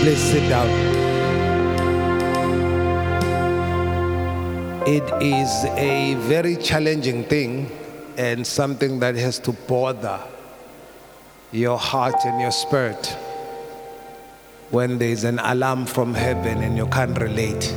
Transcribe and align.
Please 0.00 0.18
sit 0.18 0.48
down. 0.48 0.68
It 4.86 5.02
is 5.20 5.64
a 5.76 6.14
very 6.28 6.56
challenging 6.56 7.24
thing 7.24 7.70
and 8.16 8.46
something 8.46 9.00
that 9.00 9.16
has 9.16 9.38
to 9.40 9.52
bother 9.52 10.20
your 11.50 11.76
heart 11.78 12.14
and 12.24 12.40
your 12.40 12.52
spirit 12.52 13.06
when 14.70 14.98
there 14.98 15.08
is 15.08 15.24
an 15.24 15.38
alarm 15.40 15.86
from 15.86 16.14
heaven 16.14 16.62
and 16.62 16.76
you 16.76 16.86
can't 16.86 17.18
relate. 17.20 17.74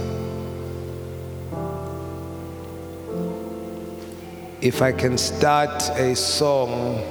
If 4.62 4.82
I 4.82 4.92
can 4.92 5.18
start 5.18 5.82
a 5.98 6.16
song, 6.16 7.02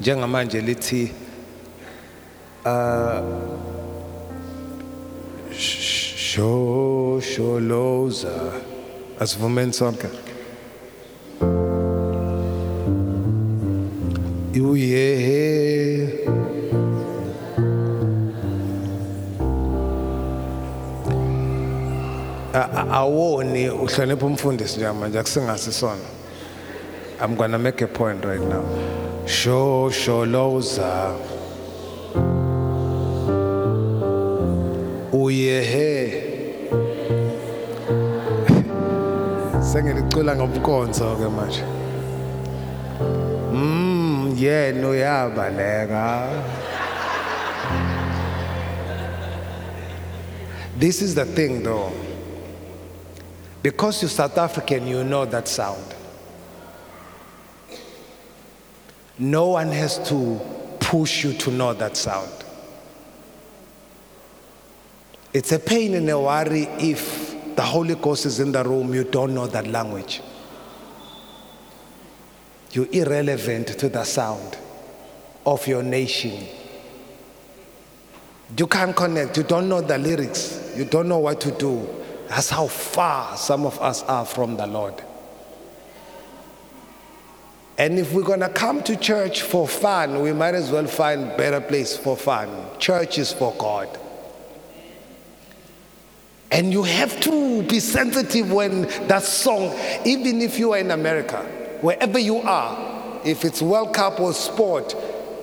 njengamanje 0.00 0.60
lithi 0.60 1.25
Shosholoza. 7.16 8.28
Ați 9.18 9.38
vă 9.38 9.46
menționat 9.46 10.10
Uiehe 14.70 16.08
awoni 22.88 23.68
uhlonipha 23.68 24.24
umfundisi 24.24 24.76
njengamanje 24.76 25.18
akusingasi 25.18 25.72
sona. 25.72 25.94
I'm 27.20 27.34
gonna 27.36 27.58
make 27.58 27.84
a 27.84 27.86
point 27.86 28.24
right 28.24 28.48
now. 28.48 28.64
Shosholoza. 29.24 30.86
sure, 30.86 31.16
sure, 31.26 31.35
uyehe 35.26 36.22
sengilicula 39.72 40.36
ngomkonzo 40.36 41.16
ke 41.16 41.28
manje. 41.28 41.64
Mm 43.52 44.36
yena 44.38 44.88
uyabaleka. 44.88 46.28
This 50.78 51.02
is 51.02 51.14
the 51.14 51.24
thing 51.24 51.62
though. 51.62 51.92
Because 53.62 54.02
you're 54.02 54.10
south 54.10 54.38
african 54.38 54.86
you 54.86 55.02
know 55.02 55.24
that 55.24 55.48
sound. 55.48 55.94
No 59.18 59.48
one 59.48 59.72
has 59.72 59.98
to 60.10 60.38
push 60.78 61.24
you 61.24 61.32
to 61.32 61.50
know 61.50 61.72
that 61.72 61.96
sound 61.96 62.35
It's 65.36 65.52
a 65.52 65.58
pain 65.58 65.92
and 65.92 66.08
a 66.08 66.18
worry 66.18 66.62
if 66.78 67.54
the 67.56 67.60
Holy 67.60 67.94
Ghost 67.94 68.24
is 68.24 68.40
in 68.40 68.52
the 68.52 68.64
room, 68.64 68.94
you 68.94 69.04
don't 69.04 69.34
know 69.34 69.46
that 69.46 69.66
language. 69.66 70.22
You're 72.72 72.88
irrelevant 72.90 73.78
to 73.78 73.90
the 73.90 74.04
sound 74.04 74.56
of 75.44 75.66
your 75.66 75.82
nation. 75.82 76.42
You 78.56 78.66
can't 78.66 78.96
connect, 78.96 79.36
you 79.36 79.42
don't 79.42 79.68
know 79.68 79.82
the 79.82 79.98
lyrics, 79.98 80.72
you 80.74 80.86
don't 80.86 81.06
know 81.06 81.18
what 81.18 81.38
to 81.42 81.50
do. 81.50 81.86
That's 82.28 82.48
how 82.48 82.66
far 82.66 83.36
some 83.36 83.66
of 83.66 83.78
us 83.82 84.04
are 84.04 84.24
from 84.24 84.56
the 84.56 84.66
Lord. 84.66 84.94
And 87.76 87.98
if 87.98 88.14
we're 88.14 88.22
gonna 88.22 88.48
come 88.48 88.82
to 88.84 88.96
church 88.96 89.42
for 89.42 89.68
fun, 89.68 90.22
we 90.22 90.32
might 90.32 90.54
as 90.54 90.70
well 90.70 90.86
find 90.86 91.36
better 91.36 91.60
place 91.60 91.94
for 91.94 92.16
fun. 92.16 92.48
Church 92.78 93.18
is 93.18 93.34
for 93.34 93.52
God. 93.58 93.98
And 96.56 96.72
you 96.72 96.84
have 96.84 97.20
to 97.20 97.62
be 97.64 97.80
sensitive 97.80 98.50
when 98.50 98.88
that 99.08 99.22
song, 99.24 99.78
even 100.06 100.40
if 100.40 100.58
you 100.58 100.72
are 100.72 100.78
in 100.78 100.90
America, 100.90 101.42
wherever 101.82 102.18
you 102.18 102.38
are, 102.38 103.20
if 103.26 103.44
it's 103.44 103.60
World 103.60 103.92
Cup 103.92 104.18
or 104.20 104.32
sport, 104.32 104.96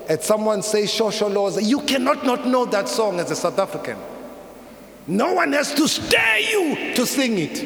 and 0.09 0.19
someone 0.23 0.63
says 0.63 0.99
laws 0.99 1.61
you 1.61 1.81
cannot 1.81 2.25
not 2.25 2.47
know 2.47 2.65
that 2.65 2.89
song 2.89 3.19
as 3.19 3.29
a 3.29 3.35
South 3.35 3.59
African. 3.59 3.95
No 5.05 5.33
one 5.33 5.53
has 5.53 5.75
to 5.75 5.87
stare 5.87 6.39
you 6.39 6.95
to 6.95 7.05
sing 7.05 7.37
it. 7.37 7.63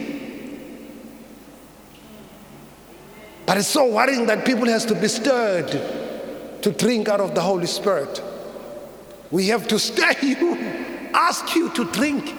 But 3.46 3.60
it's 3.60 3.68
so 3.68 3.90
worrying 3.94 4.26
that 4.26 4.46
people 4.46 4.66
has 4.66 4.84
to 4.88 4.94
be 4.94 5.08
stirred 5.08 5.70
to 6.64 6.72
drink 6.74 7.08
out 7.08 7.22
of 7.22 7.34
the 7.34 7.40
Holy 7.42 7.68
Spirit. 7.68 8.22
We 9.32 9.48
have 9.48 9.70
to 9.70 9.80
stir 9.80 10.16
you, 10.22 10.58
ask 11.14 11.56
you 11.56 11.70
to 11.70 11.86
drink. 11.86 12.36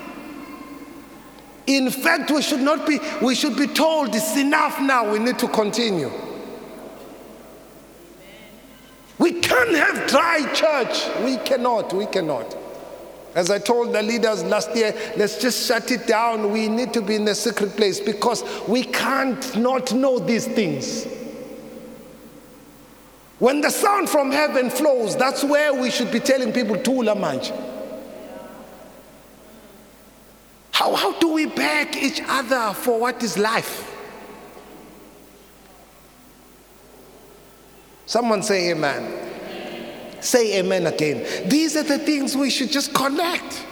In 1.68 1.90
fact, 1.90 2.30
we 2.30 2.40
should 2.40 2.62
not 2.62 2.86
be, 2.86 2.98
we 3.20 3.34
should 3.34 3.54
be 3.54 3.66
told 3.66 4.14
it's 4.14 4.38
enough 4.38 4.80
now, 4.80 5.12
we 5.12 5.18
need 5.18 5.38
to 5.38 5.48
continue. 5.48 6.10
We 9.18 9.32
can't 9.40 9.74
have 9.76 10.08
dry 10.08 10.50
church. 10.54 11.06
We 11.22 11.36
cannot, 11.36 11.92
we 11.92 12.06
cannot. 12.06 12.56
As 13.34 13.50
I 13.50 13.58
told 13.58 13.92
the 13.92 14.02
leaders 14.02 14.42
last 14.44 14.74
year, 14.74 14.94
let's 15.18 15.42
just 15.42 15.68
shut 15.68 15.90
it 15.90 16.06
down. 16.06 16.50
We 16.50 16.68
need 16.68 16.94
to 16.94 17.02
be 17.02 17.16
in 17.16 17.26
the 17.26 17.34
secret 17.34 17.76
place 17.76 18.00
because 18.00 18.42
we 18.66 18.84
can't 18.84 19.54
not 19.54 19.92
know 19.92 20.18
these 20.18 20.46
things. 20.46 21.06
When 23.40 23.60
the 23.60 23.68
sound 23.68 24.08
from 24.08 24.32
heaven 24.32 24.70
flows, 24.70 25.16
that's 25.16 25.44
where 25.44 25.74
we 25.74 25.90
should 25.90 26.10
be 26.10 26.20
telling 26.20 26.50
people, 26.50 26.78
Tula 26.78 27.14
manj. 27.14 27.52
How, 30.78 30.94
how 30.94 31.12
do 31.18 31.32
we 31.32 31.46
beg 31.46 31.96
each 31.96 32.22
other 32.24 32.72
for 32.72 33.00
what 33.00 33.20
is 33.24 33.36
life? 33.36 33.92
Someone 38.06 38.44
say 38.44 38.70
amen. 38.70 40.22
Say 40.22 40.60
amen 40.60 40.86
again. 40.86 41.48
These 41.48 41.76
are 41.76 41.82
the 41.82 41.98
things 41.98 42.36
we 42.36 42.48
should 42.48 42.70
just 42.70 42.94
connect. 42.94 43.66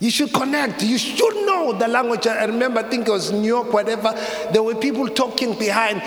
You 0.00 0.10
should 0.10 0.32
connect. 0.32 0.82
You 0.82 0.96
should 0.96 1.44
know 1.44 1.74
the 1.74 1.88
language. 1.88 2.26
I 2.26 2.46
remember, 2.46 2.80
I 2.80 2.88
think 2.88 3.08
it 3.08 3.10
was 3.10 3.30
New 3.30 3.46
York, 3.46 3.74
whatever. 3.74 4.18
There 4.52 4.62
were 4.62 4.76
people 4.76 5.06
talking 5.06 5.58
behind. 5.58 6.00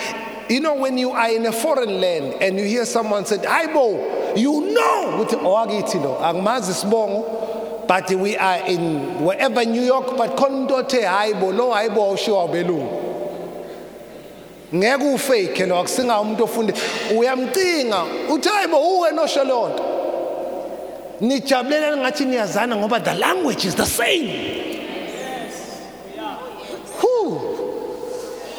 You 0.50 0.60
know, 0.60 0.76
when 0.76 0.98
you 0.98 1.12
are 1.12 1.30
in 1.30 1.46
a 1.46 1.52
foreign 1.52 2.00
land 2.00 2.42
and 2.42 2.60
you 2.60 2.66
hear 2.66 2.86
someone 2.86 3.26
say, 3.26 3.38
Aibo, 3.38 4.38
you 4.38 4.74
know, 4.74 5.26
but 7.88 8.10
we 8.12 8.38
are 8.38 8.68
in 8.68 9.24
wherever 9.24 9.64
New 9.66 9.82
York, 9.82 10.18
but 10.18 10.38
othe 10.38 11.02
hayibo, 11.04 11.56
lo 11.56 11.72
hayibo 11.74 12.12
ushiwa 12.14 12.48
belungu. 12.48 13.02
ngeke 14.74 15.14
ufake 15.14 15.66
lo 15.66 15.80
akusinga 15.80 16.20
umuntu 16.22 16.44
ofunde. 16.44 16.74
Uyamcinga 17.18 18.04
uthi 18.30 18.50
hayibo 18.50 18.78
uwe 18.78 19.12
nosholonto 19.12 19.84
nijabulele 21.22 21.98
ngathi 21.98 22.26
niyazana 22.26 22.76
ngoba 22.76 23.00
the 23.00 23.14
language 23.14 23.66
is 23.68 23.76
the 23.76 23.86
same 23.86 24.75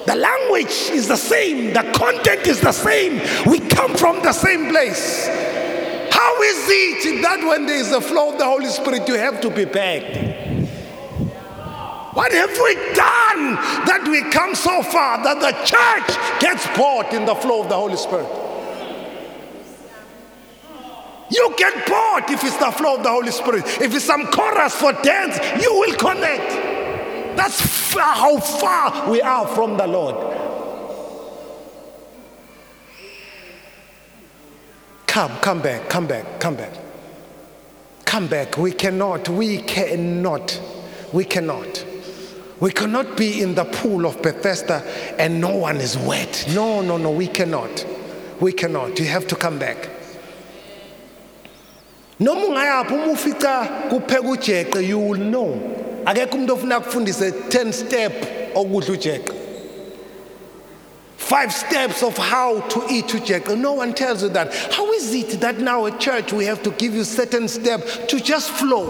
the 0.06 0.14
language 0.14 0.90
is 0.92 1.08
the 1.08 1.16
same 1.16 1.72
the 1.72 1.82
content 1.94 2.46
is 2.46 2.60
the 2.60 2.72
same 2.72 3.20
we 3.46 3.60
come 3.60 3.94
from 3.96 4.22
the 4.22 4.32
same 4.32 4.68
place 4.68 5.26
how 6.10 6.42
is 6.42 6.66
it 6.68 7.22
that 7.22 7.40
when 7.46 7.66
there 7.66 7.76
is 7.76 7.92
a 7.92 8.00
flow 8.00 8.32
of 8.32 8.38
the 8.38 8.44
holy 8.44 8.66
spirit 8.66 9.06
you 9.08 9.14
have 9.14 9.40
to 9.40 9.50
be 9.50 9.64
back 9.64 10.36
what 12.16 12.32
have 12.32 12.48
we 12.48 12.74
done 12.94 13.56
that 13.84 14.08
we 14.08 14.22
come 14.30 14.54
so 14.54 14.82
far 14.82 15.22
that 15.22 15.38
the 15.38 15.52
church 15.68 16.40
gets 16.40 16.66
bored 16.74 17.12
in 17.12 17.26
the 17.26 17.34
flow 17.34 17.62
of 17.62 17.68
the 17.68 17.74
Holy 17.74 17.96
Spirit? 17.96 18.26
You 21.28 21.54
get 21.58 21.86
bored 21.86 22.24
if 22.30 22.42
it's 22.42 22.56
the 22.56 22.70
flow 22.70 22.96
of 22.96 23.02
the 23.02 23.10
Holy 23.10 23.30
Spirit. 23.30 23.64
If 23.82 23.94
it's 23.94 24.06
some 24.06 24.28
chorus 24.28 24.74
for 24.74 24.94
dance, 25.02 25.36
you 25.62 25.70
will 25.74 25.94
connect. 25.96 26.65
That's 27.36 27.94
how 27.94 28.38
far 28.38 29.10
we 29.10 29.20
are 29.20 29.46
from 29.46 29.76
the 29.76 29.86
Lord. 29.86 30.16
Come, 35.06 35.36
come 35.38 35.62
back, 35.62 35.88
come 35.88 36.06
back, 36.06 36.40
come 36.40 36.56
back. 36.56 36.72
Come 38.04 38.26
back. 38.26 38.56
We 38.56 38.72
cannot, 38.72 39.28
we 39.28 39.58
cannot, 39.58 40.60
we 41.12 41.24
cannot. 41.24 41.84
We 42.60 42.70
cannot 42.70 43.16
be 43.16 43.42
in 43.42 43.54
the 43.54 43.64
pool 43.64 44.06
of 44.06 44.22
Bethesda 44.22 44.82
and 45.18 45.40
no 45.40 45.54
one 45.56 45.76
is 45.76 45.98
wet. 45.98 46.46
No, 46.54 46.80
no, 46.80 46.96
no, 46.96 47.10
we 47.10 47.26
cannot. 47.26 47.84
We 48.40 48.52
cannot. 48.52 48.98
You 48.98 49.06
have 49.06 49.26
to 49.28 49.36
come 49.36 49.58
back. 49.58 49.90
noma 52.18 52.64
you 54.80 54.98
will 54.98 55.18
know 55.18 55.85
akekho 56.06 56.36
umuntu 56.36 56.54
ofuna 56.54 56.80
kufundise 56.80 57.30
10 57.30 57.72
step 57.72 58.12
okudla 58.54 58.92
ujeqe 58.94 59.46
five 61.26 61.52
steps 61.52 62.04
of 62.04 62.16
how 62.16 62.60
to 62.68 62.86
eat 62.88 63.08
jack. 63.24 63.48
No 63.48 63.72
one 63.72 63.92
tells 63.94 64.22
you 64.22 64.28
that. 64.28 64.54
How 64.72 64.92
is 64.92 65.12
it 65.12 65.40
that 65.40 65.58
now 65.58 65.86
at 65.86 65.98
church 65.98 66.32
we 66.32 66.44
have 66.44 66.62
to 66.62 66.70
give 66.70 66.94
you 66.94 67.02
certain 67.02 67.48
steps 67.48 67.98
to 68.06 68.20
just 68.20 68.52
flow? 68.52 68.86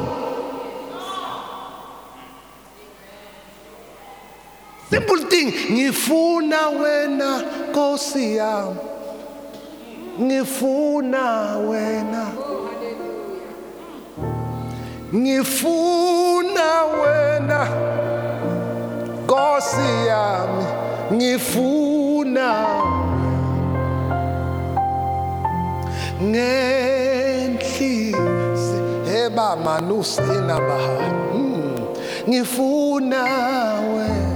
Simple 4.91 5.17
thing, 5.31 5.51
ngifuna 5.51 6.71
wena 6.79 7.43
Nkosi 7.73 8.37
yami. 8.37 8.81
Ngifuna 10.19 11.57
wena. 11.69 12.66
Ngifuna 15.15 16.85
wena 17.01 17.69
Nkosi 19.25 20.07
yami. 20.09 20.65
Ngifuna 21.13 22.67
ngenhlisi 27.37 28.79
eba 29.17 29.57
manus 29.57 30.19
enabaha. 30.19 30.97
Hmm. 31.33 31.75
Ngifuna 32.29 33.23
wena 33.95 34.36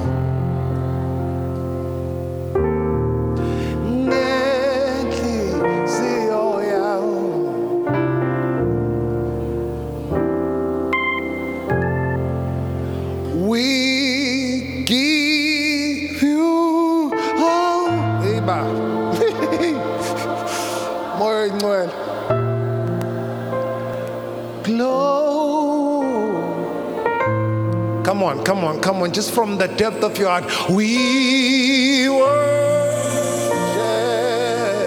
on, 28.70 28.80
come 28.80 29.02
on. 29.02 29.12
Just 29.12 29.32
from 29.32 29.58
the 29.58 29.66
depth 29.68 30.02
of 30.02 30.16
your 30.18 30.28
heart, 30.28 30.44
we 30.70 32.08
worship 32.08 33.54
you. 33.74 34.80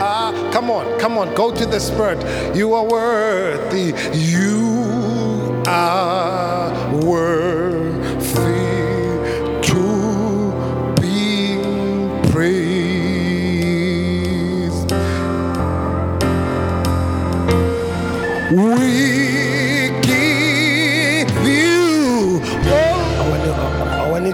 Ah, 0.00 0.50
come 0.52 0.70
on, 0.70 0.98
come 1.00 1.18
on. 1.18 1.34
Go 1.34 1.54
to 1.54 1.66
the 1.66 1.80
Spirit. 1.80 2.20
You 2.54 2.74
are 2.74 2.84
worthy. 2.84 3.94
You 4.12 5.62
are 5.66 6.94
worthy 7.02 7.39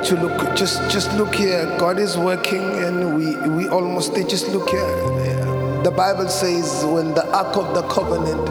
to 0.07 0.15
look, 0.15 0.57
just, 0.57 0.89
just 0.89 1.13
look 1.15 1.35
here. 1.35 1.67
God 1.79 1.99
is 1.99 2.17
working, 2.17 2.63
and 2.63 3.17
we, 3.17 3.37
we 3.49 3.69
almost 3.69 4.15
they 4.15 4.23
just 4.23 4.49
look 4.51 4.71
here. 4.71 5.83
The 5.83 5.91
Bible 5.91 6.29
says 6.29 6.85
when 6.85 7.13
the 7.13 7.29
Ark 7.33 7.57
of 7.57 7.75
the 7.75 7.83
Covenant 7.89 8.49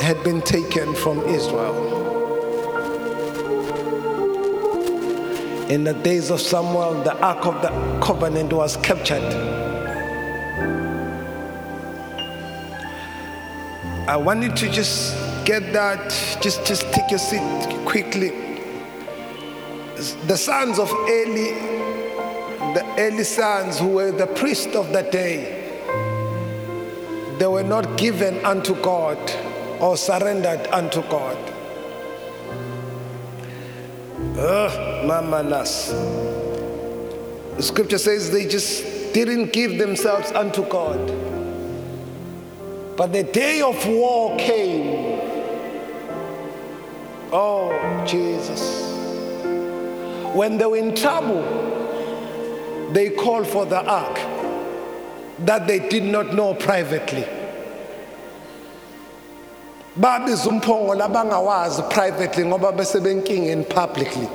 had 0.00 0.22
been 0.24 0.40
taken 0.40 0.94
from 0.94 1.18
Israel. 1.26 1.96
In 5.68 5.84
the 5.84 5.92
days 5.92 6.30
of 6.30 6.40
Samuel, 6.40 7.02
the 7.02 7.14
Ark 7.22 7.44
of 7.44 7.60
the 7.60 7.68
Covenant 8.02 8.50
was 8.50 8.78
captured. 8.78 9.22
I 14.08 14.16
want 14.16 14.42
you 14.42 14.50
to 14.50 14.70
just 14.70 15.14
get 15.44 15.74
that. 15.74 16.08
Just, 16.40 16.64
just 16.64 16.90
take 16.92 17.10
your 17.10 17.18
seat 17.18 17.42
quickly. 17.84 18.47
The 19.98 20.36
sons 20.36 20.78
of 20.78 20.92
Eli, 21.08 21.54
the 22.72 22.84
Eli 22.96 23.24
sons 23.24 23.80
who 23.80 23.88
were 23.88 24.12
the 24.12 24.28
priests 24.28 24.76
of 24.76 24.92
the 24.92 25.02
day, 25.02 25.56
they 27.40 27.48
were 27.48 27.64
not 27.64 27.98
given 27.98 28.44
unto 28.44 28.80
God 28.80 29.18
or 29.80 29.96
surrendered 29.96 30.68
unto 30.68 31.02
God. 31.02 31.36
Ugh, 34.38 35.04
Mama 35.04 35.42
Nas. 35.42 35.88
The 37.56 37.62
scripture 37.64 37.98
says 37.98 38.30
they 38.30 38.46
just 38.46 39.12
didn't 39.12 39.52
give 39.52 39.78
themselves 39.78 40.30
unto 40.30 40.64
God. 40.68 41.08
But 42.96 43.12
the 43.12 43.24
day 43.24 43.62
of 43.62 43.84
war 43.88 44.36
came. 44.36 45.20
Oh, 47.32 48.04
Jesus. 48.06 48.97
When 50.34 50.58
they 50.58 50.66
were 50.66 50.76
in 50.76 50.94
trouble, 50.94 51.42
they 52.92 53.10
called 53.10 53.46
for 53.46 53.66
the 53.66 53.82
ark 53.84 54.18
that 55.40 55.66
they 55.66 55.88
did 55.88 56.04
not 56.04 56.34
know 56.34 56.54
privately. 56.54 57.24
babiza 59.98 60.48
umphongo 60.48 60.94
labangawazi 60.94 61.82
privately 61.90 62.44
ngoba 62.44 62.72
besebenkingeni 62.72 63.64
publicly. 63.68 64.28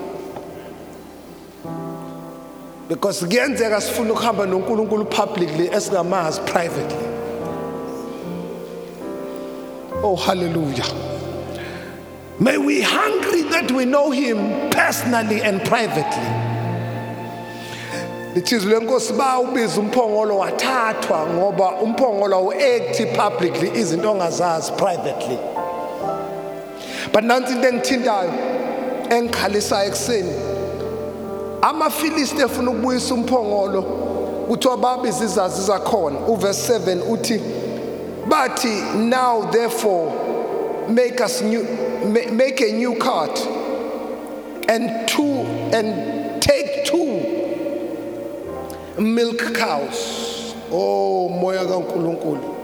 Because 2.90 3.26
kuyenzeka 3.26 3.82
sifuna 3.82 4.14
ukuhamba 4.14 4.46
nonkulunkulu 4.46 5.06
publicly 5.10 5.70
esingamazi 5.70 6.42
privately. 6.46 7.08
Oh 10.04 10.16
hallelujah 10.16 11.13
may 12.44 12.58
we 12.58 12.82
hungry 12.82 13.44
that 13.44 13.72
we 13.72 13.86
know 13.86 14.12
him 14.12 14.70
personally 14.70 15.42
and 15.42 15.64
privately. 15.64 16.30
Lithizwe 18.36 18.80
lenkosi 18.80 19.14
ba 19.14 19.40
ubiza 19.40 19.80
umphongolo 19.80 20.38
wathathwa 20.38 21.28
ngoba 21.28 21.72
umphongolo 21.72 22.36
awu-acti 22.36 23.06
publicly 23.06 23.72
izinto 23.80 24.12
ongazazi 24.12 24.72
privately. 24.78 25.38
But 27.14 27.24
nansi 27.24 27.52
into 27.56 27.68
engithintayo 27.68 28.34
engikhalisayo 29.10 29.88
ekuseni. 29.88 30.34
Amafilisti 31.62 32.42
efuna 32.42 32.72
ukubuyisa 32.72 33.14
umphongolo 33.14 33.82
kuthiwa 34.48 34.78
babiza 34.78 35.26
izazi 35.26 35.62
zakhona. 35.62 36.20
Uverse 36.28 36.80
7 36.80 37.02
uthi 37.10 37.42
bathi 38.28 38.82
now 38.96 39.52
therefore 39.52 40.12
make 40.90 41.22
us 41.22 41.42
new 41.42 41.83
ma- 42.02 42.32
make 42.32 42.62
a 42.62 42.72
new 42.72 42.96
cart 42.96 43.40
and 44.70 45.08
two 45.08 45.42
and 45.74 46.42
take 46.42 46.86
two 46.86 47.20
milk 49.00 49.40
cows. 49.56 50.56
Oh 50.72 51.30
moya 51.30 51.66
kaNkuluNkulu. 51.66 52.56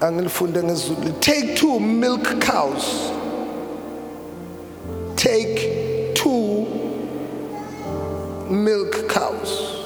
Angilifunde 0.00 0.62
ngezulu. 0.62 1.20
Take 1.20 1.56
two 1.56 1.78
milk 1.80 2.40
cows. 2.40 3.10
Take 5.16 6.14
two 6.14 6.66
milk 8.48 9.08
cows 9.08 9.79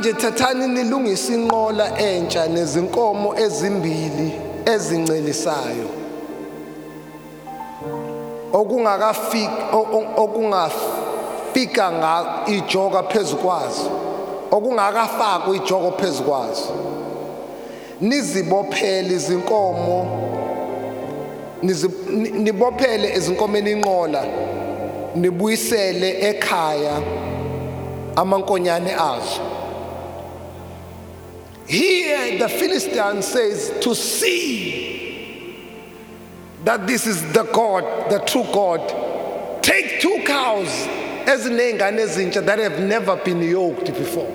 manje 0.00 0.12
thathani 0.12 0.66
nilungise 0.66 1.34
inqola 1.34 1.98
entsha 1.98 2.48
nezinkomo 2.48 3.38
ezimbili 3.38 4.32
ezincelisayo. 4.64 5.88
Okungakafiki 8.52 9.50
okungafika 10.16 11.92
nga 11.92 12.24
ijoka 12.46 13.02
phezukwazo 13.02 13.90
okungakafakwa 14.50 15.56
ijoko 15.56 15.90
phezukwazo 15.90 16.72
nizibophele 18.00 19.14
izinkomo 19.14 20.06
nibophele 22.32 23.12
ezinkomeni 23.14 23.70
inqola 23.70 24.24
nibuyisele 25.14 26.10
ekhaya 26.20 27.02
amankonyane 28.16 28.94
azo. 28.94 29.59
Here 31.70 32.38
the 32.38 32.48
philistine 32.48 33.22
says 33.22 33.72
to 33.80 33.94
see 33.94 35.54
that 36.64 36.86
this 36.86 37.06
is 37.06 37.22
the 37.32 37.44
God, 37.44 38.10
the 38.10 38.18
true 38.26 38.44
God. 38.52 39.62
Take 39.62 40.00
two 40.00 40.22
cows 40.26 40.68
eziney'ngane 41.26 42.00
ezintsha 42.00 42.44
that 42.44 42.58
have 42.58 42.80
never 42.80 43.16
been 43.16 43.40
yoked 43.42 43.86
before. 43.86 44.28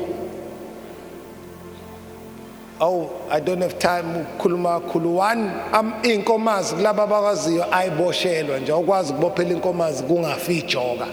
Oh, 2.80 3.22
I 3.30 3.40
don't 3.40 3.62
have 3.62 3.80
time 3.80 4.06
ukukhuluma 4.06 4.82
kakhulu. 4.82 5.16
One, 5.16 5.50
am 5.74 5.94
inkomazi 6.04 6.76
kulabo 6.76 7.02
abakwaziyo 7.02 7.66
ayiboshelwa 7.76 8.60
nje 8.60 8.72
ukwazi 8.72 9.14
ukubophela 9.14 9.50
inkomazi 9.50 10.04
kungafi 10.04 10.58
ijoka. 10.58 11.08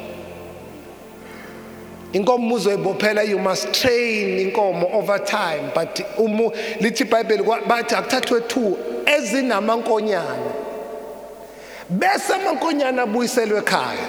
Inkomo 2.13 2.55
uzoyibophela 2.55 3.23
you 3.29 3.39
must 3.39 3.73
train 3.73 4.39
inkomo 4.51 4.91
over 4.93 5.19
time. 5.19 5.71
But 5.75 6.01
umu 6.19 6.51
lithi 6.81 7.05
iBhayibheli 7.05 7.43
bathi 7.67 7.95
akuthathwe 7.95 8.49
two 8.49 8.77
ezinamankonyana 9.07 10.53
bese 11.91 12.35
amankonyana 12.35 13.03
abuyiselwe 13.03 13.59
ekhaya. 13.61 14.09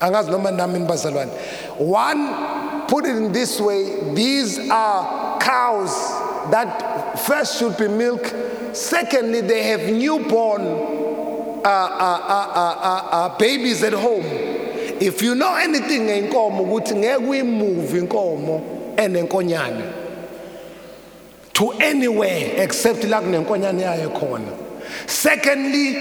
Angazi 0.00 0.30
noma 0.30 0.50
nami 0.50 0.78
nibazalwane 0.78 1.30
one 1.78 2.86
put 2.86 3.06
it 3.06 3.16
in 3.16 3.32
this 3.32 3.58
way 3.60 4.12
these 4.14 4.58
are 4.70 5.38
cows 5.40 5.90
that 6.50 7.18
first 7.20 7.58
should 7.58 7.76
be 7.78 7.88
milk 7.88 8.30
secondly 8.74 9.40
they 9.40 9.62
have 9.62 9.80
newborn 9.80 10.60
uh, 10.62 10.68
uh, 11.64 11.64
uh, 11.64 12.52
uh, 12.54 12.78
uh, 12.82 13.08
uh, 13.10 13.38
babies 13.38 13.82
at 13.82 13.94
home 13.94 14.22
if 15.00 15.22
you 15.22 15.34
know 15.34 15.54
anything 15.56 16.00
ngenkomo 16.00 16.62
ukuthi 16.62 16.94
ngeke 16.94 17.16
uyimove 17.16 17.98
inkomo 17.98 18.62
enenkonyane. 18.96 19.82
To 21.52 21.72
anywhere 21.80 22.62
except 22.62 23.04
la 23.04 23.20
kunenkonyane 23.20 23.82
yayo 23.82 24.10
khona. 24.10 24.52
Secondly 25.06 25.96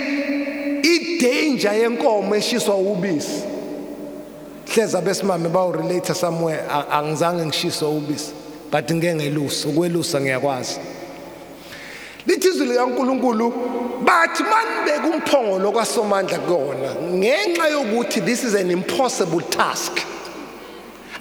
i-danger 0.83 1.73
yenkomo 1.73 2.35
eshiswa 2.35 2.75
ubisi. 2.75 3.43
Hleza 4.65 5.01
besimame 5.01 5.49
bawu-relate 5.49 6.13
somewhere 6.13 6.63
angizange 6.91 7.45
ngishiswe 7.45 7.87
ubisi 7.87 8.31
but 8.71 8.91
ngeke 8.91 9.15
ngelusa 9.15 9.69
ukwelusa 9.69 10.21
ngiyakwazi. 10.21 10.79
Lithi 12.27 12.48
izwi 12.48 12.65
likaNkuluNkulu 12.67 13.53
bathi 14.03 14.44
manibeka 14.44 15.08
umphongolo 15.08 15.72
kwaSomandla 15.72 16.39
kuyona 16.39 16.96
ngenxa 17.13 17.67
yokuthi 17.67 18.22
this 18.22 18.44
is 18.44 18.55
an 18.55 18.72
impossible 18.72 19.41
task. 19.41 20.01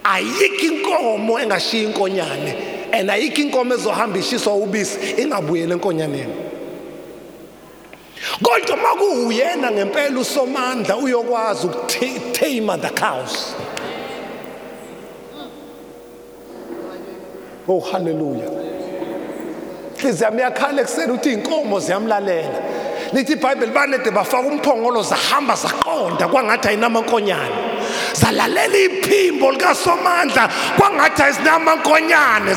Ayikho 0.04 0.66
inkomo 0.66 1.38
engashiya 1.38 1.88
inkonyane 1.88 2.54
and 2.92 3.10
ayikho 3.10 3.42
inkomo 3.42 3.74
ezohamba 3.74 4.18
ishiswa 4.18 4.54
ubisi 4.54 4.98
ingabuyela 5.22 5.74
enkonyaneni. 5.74 6.34
Kodwa 8.42 8.76
makuwuyena 8.76 9.70
ngempela 9.70 10.20
usomandla 10.20 10.96
uyokwazi 10.96 11.66
ukuthema 11.66 12.80
the 12.80 12.90
cows. 12.90 13.54
Oh 17.68 17.80
hallelujah. 17.80 18.73
Inhliziyo 20.04 20.28
yami 20.28 20.38
iyakhala 20.38 20.82
ekuseni 20.82 21.12
ukuthi 21.12 21.30
iy'nkomo 21.30 21.80
ziyamlalela. 21.80 22.58
Lithi 23.12 23.32
ibhayibheli 23.32 23.72
banede 23.72 24.10
bafaka 24.10 24.48
umphongolo 24.48 25.02
zahamba 25.02 25.54
zaqonda 25.54 26.28
kwangathi 26.28 26.68
ayinamankonyane. 26.68 27.56
Zalalela 28.12 28.78
iphimbo 28.86 29.52
likasomandla 29.52 30.48
kwangathi 30.76 31.22
ayizinamankonyane 31.22 32.52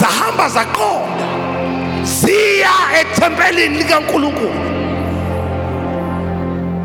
zahamba 0.00 0.48
zaqonda. 0.48 1.26
Ziya 2.04 2.74
ethempelini 3.00 3.78
likankulunkulu. 3.78 4.60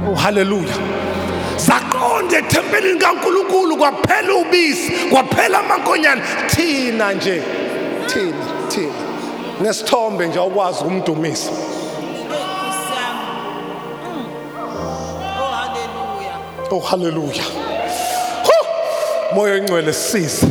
Oh 0.07 0.15
haleluya 0.15 0.75
zaqonda 1.57 2.37
ethempelini 2.37 2.99
kankulunkulu 2.99 3.77
kwaphela 3.77 4.33
ubisi 4.35 4.91
kwaphela 5.09 5.59
amankonyane. 5.59 6.21
Thina 6.47 7.13
nje 7.13 7.41
thina 8.07 8.45
thina. 8.45 8.54
Nesithombe 9.61 10.27
nje 10.27 10.39
awukwazi 10.39 10.79
ukumdumisa 10.83 11.51
Oh 15.37 15.49
haleluya. 15.49 16.33
Oh 16.71 16.79
haleluya. 16.79 17.43
Moya 19.35 19.55
engcwele 19.55 19.93
sisize. 19.93 20.47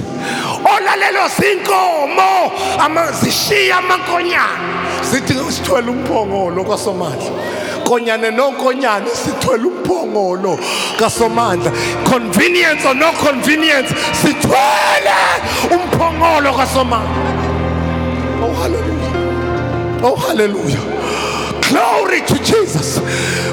Olalelo 0.64 1.28
sinkomo 1.28 2.52
amazishiya 2.78 3.76
amankonyana. 3.78 5.02
Sithi 5.02 5.34
sithwele 5.52 5.90
umphongolo 5.90 6.64
kwaSomandla. 6.64 7.30
Konyane 7.84 8.30
nonkonyane 8.30 9.11
sithwele 9.11 9.64
umphongolo 9.64 10.58
kaSomandla. 10.99 11.73
Convenience 12.04 12.84
or 12.87 12.94
no 12.94 13.12
convenience 13.12 13.90
sithwele 14.12 15.16
umphongolo 15.70 16.52
kaSomandla. 16.52 17.25
Oh, 18.42 18.52
hallelujah. 18.52 18.93
Oh, 20.06 20.16
hallelujah. 20.16 20.84
Glory 21.70 22.20
to 22.26 22.34
Jesus. 22.44 22.99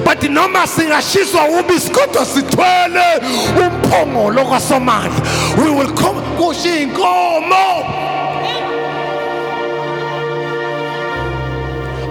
But 0.04 0.22
noma 0.30 0.68
singashiswa 0.68 1.46
ubisi 1.60 1.92
kodwa 1.92 2.26
sithwele 2.26 3.22
umphongolo 3.58 4.46
kwaSomandla. 4.46 5.22
We 5.58 5.72
will 5.72 5.94
come 5.96 6.22
kushiya 6.38 6.82
inkomo. 6.82 7.86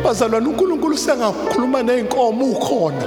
Bazalwane 0.03 0.47
uNkulunkulu 0.47 0.97
sengakhuluma 0.99 1.83
nezinkomo 1.83 2.45
ukhona. 2.45 3.05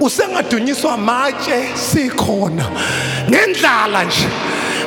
Usengadunyiswa 0.00 0.92
amatshe 0.92 1.68
sikhona. 1.74 2.64
Ngendlala 3.28 4.04
nje. 4.04 4.28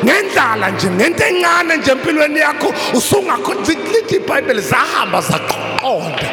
Ngendlala 0.04 0.70
nje 0.70 0.88
ngento 0.90 1.24
encane 1.24 1.78
nje 1.78 1.92
empilweni 1.92 2.40
yakho 2.40 2.74
usungalithi 2.94 4.16
ibhayibheli 4.16 4.62
zahamba 4.62 5.22
zaqonda 5.22 6.30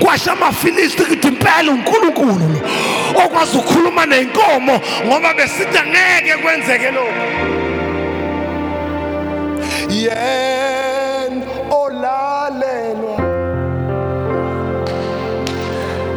kwasha 0.00 0.32
amafilisti 0.32 1.04
kuthi 1.04 1.28
impela 1.28 1.72
unkulunkulu 1.72 2.48
lo 2.52 2.60
okwazi 3.24 3.56
ukukhuluma 3.58 4.06
nenkomo 4.06 4.80
ngoba 5.06 5.34
besithi 5.34 5.78
angeke 5.78 6.36
kwenzeke 6.42 6.90
lokho 6.90 7.58
yen 9.90 11.42
olalelwa. 11.70 13.18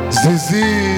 Zizi 0.10 0.91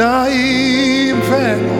na 0.00 0.28
imvelo 0.28 1.76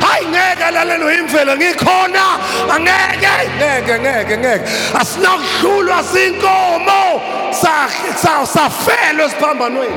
hayi 0.00 0.26
ngeke 0.26 0.64
alalelwe 0.64 1.14
imvelo 1.14 1.56
ngikhona 1.56 2.24
angeke 2.74 3.34
ngeke 3.56 3.94
ngeke 4.00 4.36
ngeke 4.38 4.64
asinakuhlulwa 5.00 6.02
zinkomo 6.02 7.22
safelwe 8.54 9.24
esiphambanweni. 9.24 9.96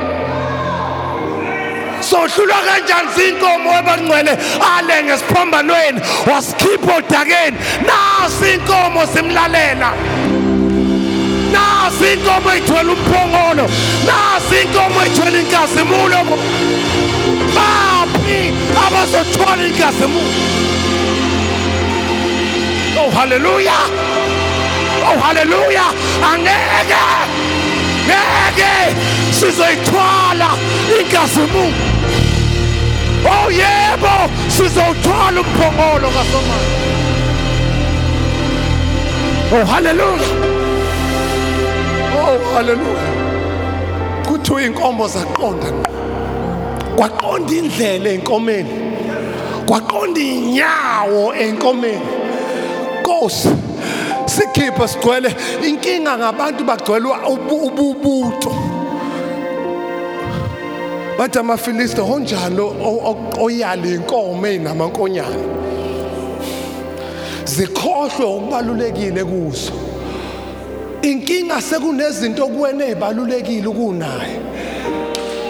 Sohlulwa 2.00 2.56
kanjani 2.66 3.08
zinkomo 3.16 3.70
webangcwele 3.70 4.38
ale 4.76 5.02
ngesiphambanweni 5.02 6.00
wasikhipha 6.32 6.94
odakeni. 6.96 7.56
Nasi 7.86 8.54
inkomo 8.54 9.06
simlalela. 9.06 10.15
Nasi 11.86 12.12
inkomo 12.12 12.54
ithwele 12.54 12.90
umphongolo 12.92 13.64
nasi 14.06 14.56
inkomo 14.64 15.04
ithwele 15.06 15.40
inkazimulo 15.40 16.18
baphi 17.54 18.52
abazothwala 18.86 19.66
inkazimulo? 19.66 20.32
Oh 22.98 23.10
haleluya 23.10 23.78
oh 25.08 25.18
haleluya 25.20 25.84
angeke 26.32 27.02
ngeke 28.06 28.72
sizoyithwala 29.30 30.48
inkazimulo. 31.00 31.74
Oh 33.30 33.50
yebo 33.50 34.14
sizowuthwala 34.48 35.40
umphongolo 35.40 36.08
kasomali 36.16 36.68
oh 39.52 39.64
haleluya 39.64 40.55
Oh 40.55 40.55
haleluya 42.54 43.10
kuthiwa 44.28 44.62
iy'nkomo 44.62 45.08
zaqonda 45.08 45.68
kwaqonda 46.96 47.52
indlela 47.52 48.08
ey'nkomeni 48.10 48.74
kwaqonda 49.68 50.20
iy'nyawo 50.20 51.34
ey'nkomeni 51.42 52.06
nkosi 53.00 53.48
sikhiphe 54.26 54.88
sigcwele 54.88 55.30
inkinga 55.68 56.18
ngabantu 56.18 56.64
bagcwele 56.64 57.08
ububuto 57.32 58.52
bathi 61.18 61.38
amafilista 61.38 62.02
honjalo 62.02 62.66
oyala 63.44 63.86
iy'nkomo 63.86 64.46
ey'namankonyane 64.46 65.44
zikhohlwe 67.46 68.24
okubalulekile 68.24 69.24
kuzo. 69.24 69.85
Inkinga 71.10 71.60
sekunezinto 71.62 72.46
kuwena 72.46 72.84
ezibalulekile 72.84 73.68
kunaye 73.68 74.40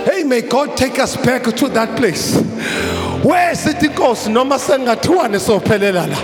hey 0.06 0.24
may 0.24 0.42
god 0.42 0.76
take 0.76 0.98
us 1.02 1.16
back 1.16 1.42
to 1.56 1.68
that 1.68 1.96
place. 1.96 2.36
Where 3.22 3.54
sithi 3.54 3.86
inkosi 3.86 4.30
noma 4.30 4.58
sengathiwane 4.58 5.38
sophelela 5.40 6.06
la 6.06 6.16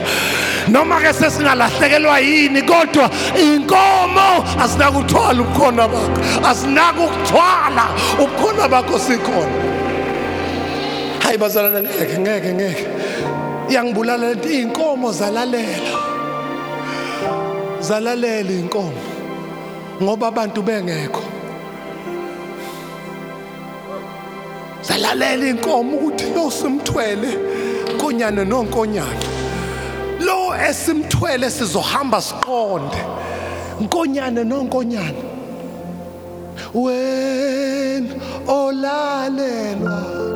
noma 0.69 1.01
ke 1.01 1.13
sesingalahlekelwa 1.13 2.19
yini 2.21 2.63
kodwa 2.63 3.11
inkomo 3.37 4.45
asinakuthwala 4.61 5.43
ubukhona 5.43 5.89
bakho 5.89 6.47
asinakuthwala 6.47 7.89
ubukhona 8.23 8.69
bakho 8.69 8.99
sikhona. 8.99 9.73
Hayi 11.23 11.39
bazalana 11.39 11.81
ngeke 11.81 12.19
ngeke 12.19 12.53
ngeke. 12.55 12.87
Iyangibulala 13.69 14.29
lento 14.29 14.49
iy'nkomo 14.49 15.13
zalalela 15.13 15.99
zalalela 17.81 18.51
iy'nkomo. 18.51 19.12
Ngoba 20.01 20.29
abantu 20.29 20.63
bengekho. 20.63 21.23
Zalalela 24.83 25.47
inkomo 25.47 25.97
ukuthi 25.97 26.35
lo 26.35 26.51
simthwele 26.51 27.39
nkonyane 27.95 28.45
nonkonyane. 28.45 29.27
Lo 30.21 30.55
esimthwele 30.69 31.51
sizohamba 31.51 32.21
siqonde. 32.21 32.99
Nkonyane 33.81 34.45
nonkonyane. 34.45 35.23
Wena 36.75 38.15
olalelwa. 38.49 40.32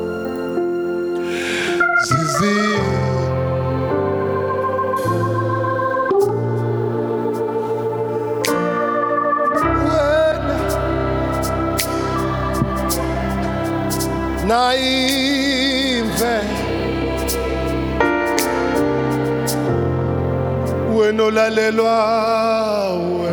Wena 21.26 21.42
olalelwa 21.42 22.94
we 22.94 23.30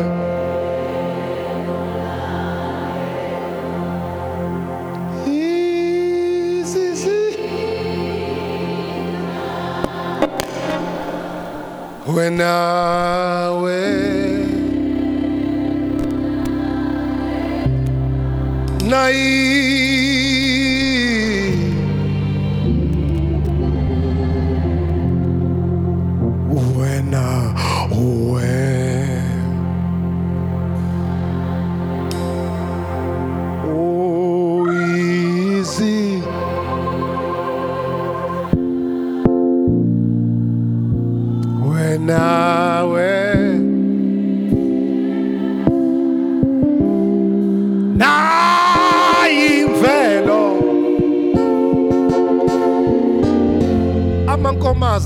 wena 12.14 12.54
we 13.62 13.78
nai 18.90 19.83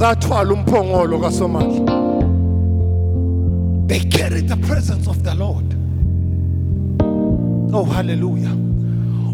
amankomazi 0.09 0.13
athwala 0.13 0.53
umphongolo 0.53 1.19
kasomandla. 1.19 2.09
They 3.89 4.01
carried 4.01 4.49
the 4.49 4.57
presence 4.57 5.07
of 5.07 5.23
the 5.23 5.35
lord. 5.35 5.75
Oh 7.73 7.85
hallelujah. 7.85 8.55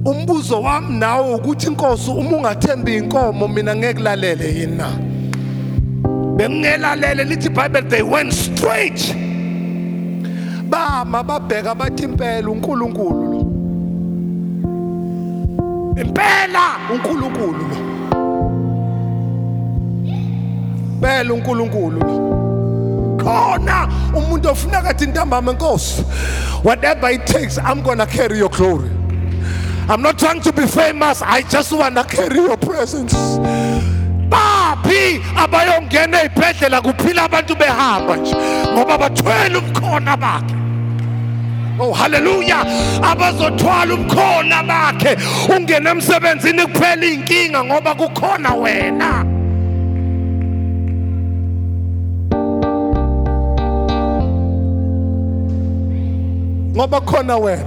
Umbuzo 0.04 0.62
wami 0.62 0.98
nawe 0.98 1.34
ukuthi 1.34 1.66
inkosi 1.66 2.10
uma 2.10 2.36
ungathembi 2.36 2.96
inkomo 2.96 3.48
mina 3.48 3.76
ngeke 3.76 3.94
kulalele 3.94 4.54
yini 4.58 4.76
na? 4.76 4.90
Bengingelalele 6.36 7.24
lithi 7.24 7.48
bible 7.48 7.82
they 7.88 8.02
went 8.02 8.32
straight. 8.32 9.14
Bama 10.68 11.22
babheka 11.22 11.74
bathi 11.74 12.04
impela 12.04 12.50
uNkulunkulu 12.50 13.32
lo. 13.32 13.40
Impela 15.96 16.76
uNkulunkulu 16.92 17.68
lo. 17.68 17.93
Impela 21.04 21.34
uNkulunkulu. 21.34 22.00
Lo 22.00 23.16
khona 23.18 23.88
umuntu 24.14 24.48
ofuna 24.48 24.82
kathi 24.82 25.04
intambama 25.04 25.52
enkosi 25.52 26.02
whatever 26.62 27.10
it 27.10 27.26
takes 27.26 27.58
i'm 27.58 27.82
going 27.82 27.98
to 27.98 28.06
carry 28.06 28.38
your 28.38 28.48
glory. 28.48 28.90
I'm 29.88 30.00
not 30.00 30.18
trying 30.18 30.40
to 30.40 30.52
be 30.52 30.66
famous 30.66 31.22
i 31.22 31.42
just 31.42 31.72
want 31.72 31.96
to 31.96 32.04
carry 32.04 32.36
your 32.36 32.56
presence. 32.56 33.14
Baphi 34.28 35.20
abayongena 35.36 36.22
ezibhedlela 36.22 36.80
kuphila 36.80 37.24
abantu 37.24 37.54
behamba 37.54 38.16
nje 38.16 38.36
ngoba 38.72 38.98
bathwele 38.98 39.58
umkhona 39.58 40.16
bakhe. 40.16 40.54
Oh 41.78 41.92
haleluya 41.92 42.60
abazothwala 43.02 43.94
umkhona 43.94 44.62
bakhe. 44.62 45.16
Ungena 45.48 45.90
emsebenzini 45.90 46.66
kuphela 46.66 47.06
inkinga 47.06 47.64
ngoba 47.64 47.94
kukhona 47.94 48.54
wena. 48.54 49.33
Ngoba 56.74 57.00
khona 57.00 57.36
wena 57.36 57.64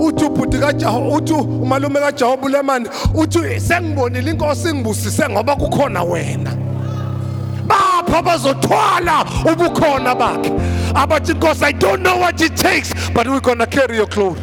uthi 0.00 0.24
ubhuti 0.24 0.58
kaJaho 0.58 1.08
uthi 1.08 1.32
umalume 1.32 2.00
kaJahobe 2.00 2.46
ulemani 2.46 2.88
uthi 3.14 3.60
sengibonile 3.60 4.30
inkosi 4.30 4.68
ingibusise 4.68 5.28
ngoba 5.28 5.56
kukhona 5.56 6.02
wena. 6.02 6.50
Bapha 7.66 8.22
bazothwala 8.22 9.24
ubukhona 9.52 10.14
bakhe. 10.14 10.52
Abathi 10.94 11.32
inkosi 11.32 11.64
i 11.64 11.72
don't 11.72 12.02
know 12.02 12.18
what 12.18 12.40
it 12.40 12.56
takes 12.56 12.92
but 13.10 13.26
we're 13.26 13.40
to 13.40 13.66
carry 13.66 13.96
your 13.96 14.06
glory. 14.06 14.40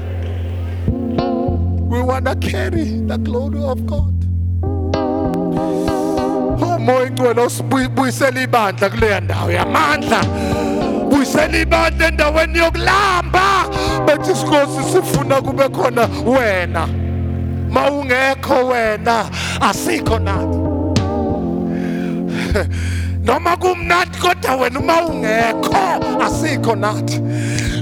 We 1.89 2.01
want 2.01 2.25
to 2.25 2.35
carry 2.35 3.01
the 3.05 3.17
glory 3.17 3.63
of 3.63 3.85
god. 3.85 4.25
Oh 6.63 6.79
moya 6.79 7.07
ingcwele 7.07 7.41
usibuyisela 7.41 8.41
ibandla 8.41 8.89
kuleya 8.89 9.19
ndawo. 9.19 9.51
Yamandla 9.51 10.21
buyisela 11.21 11.57
ibandla 11.57 12.07
endaweni 12.07 12.59
yokulamba 12.59 13.65
bethi 14.05 14.35
sikosi 14.35 14.83
sifuna 14.91 15.41
kube 15.41 15.69
khona 15.69 16.09
wena. 16.25 16.87
Mawungekho 17.69 18.67
wena 18.67 19.29
asikho 19.61 20.19
nathi. 20.19 20.57
Noma 23.23 23.57
kumnandi 23.57 24.17
kodwa 24.17 24.55
wena 24.55 24.79
uma 24.79 25.01
ungekho 25.05 25.99
asikho 26.25 26.75
nathi. 26.75 27.19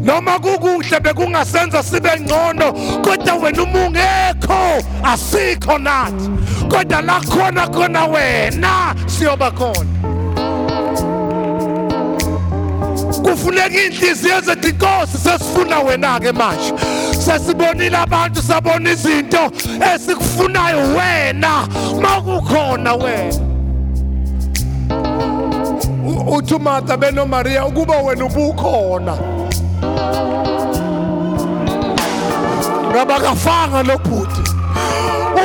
Noma 0.02 0.40
kukuhle 0.40 1.00
bekungasenza 1.00 1.84
sibe 1.84 2.20
ngcono 2.20 2.74
kodwa 3.02 3.36
wena 3.36 3.64
uma 3.64 3.80
ungekho 3.86 4.84
asikho 5.04 5.78
nathi. 5.78 6.30
Kodwa 6.70 7.02
la 7.02 7.20
khona 7.22 7.68
khona 7.68 8.06
wena 8.06 8.96
siyoba 9.08 9.52
khona. 9.52 10.09
Kufuneka 13.24 13.82
inhliziyo 13.86 14.38
ezethi 14.38 14.70
inkosi 14.70 15.18
sesifuna 15.18 15.80
wena-ke 15.80 16.32
manje. 16.32 16.74
Sesibonile 17.20 17.98
abantu 17.98 18.42
sabona 18.42 18.92
izinto 18.92 19.52
esikufunayo 19.96 20.78
wena. 20.78 21.68
Ma 22.02 22.22
kukhona 22.22 22.94
wena 22.94 23.50
uthi 26.28 26.54
umartha 26.54 26.98
benomariya 26.98 27.66
ukuba 27.66 27.98
wena 27.98 28.26
ubukhona. 28.26 29.18
Ngabakafanga 32.92 33.84
lo 33.84 33.98
bhuti. 33.98 34.49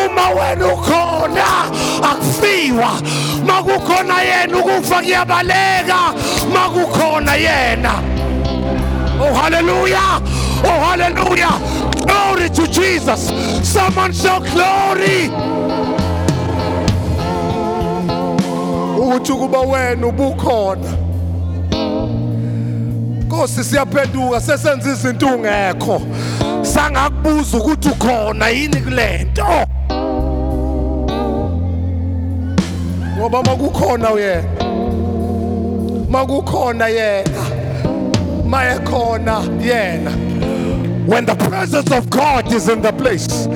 Uma 0.07 0.29
wena 0.31 0.67
ukhona 0.67 1.45
akufiwa. 2.03 2.91
Makukhona 3.47 4.23
yena 4.23 4.59
ukufa 4.59 4.95
kuyabaleka. 4.95 5.99
Makukhona 6.53 7.35
yena. 7.35 8.03
Oh 9.21 9.35
hallelujah. 9.35 10.23
Oh 10.65 10.81
hallelujah. 10.81 11.61
Glory 12.07 12.51
to 12.51 12.67
jesus. 12.67 13.33
Someone 13.63 14.13
show 14.13 14.41
glory. 14.41 15.31
Ukuthi 18.99 19.33
ukuba 19.33 19.61
wena 19.61 20.07
ubukhona. 20.07 20.97
Nkosi 23.27 23.65
siyaphenduka 23.65 24.41
sesenza 24.41 24.91
izinto 24.91 25.27
ungekho. 25.27 26.03
Sangakubuza 26.63 27.59
ukuthi 27.59 27.89
ukhona 27.89 28.49
yini 28.49 28.77
kulento 28.77 29.47
ngoba 33.17 33.43
makukhona 33.43 34.11
yena 34.11 34.65
makukhona 36.09 36.89
yena. 36.89 37.45
Mayekhona 38.47 39.43
yena. 39.61 40.11
When 41.07 41.27
the 41.27 41.35
presence 41.35 41.91
of 41.91 42.09
God 42.09 42.53
is 42.53 42.69
in 42.69 42.81
the 42.83 42.93
place 42.93 43.47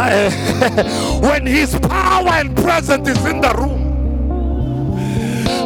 eh, 0.00 0.30
when 1.20 1.46
his 1.46 1.74
power 1.78 2.28
and 2.28 2.54
presence 2.56 3.08
is 3.08 3.24
in 3.26 3.40
the 3.40 3.52
room 3.58 3.78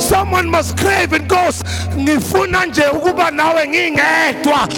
someone 0.00 0.48
must 0.48 0.76
crave 0.78 1.10
inkosi 1.16 1.64
ngifuna 1.98 2.66
nje 2.66 2.82
ukuba 2.86 3.30
nawe 3.30 3.68
ngingedwa. 3.68 4.68